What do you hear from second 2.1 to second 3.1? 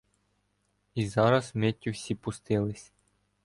пустились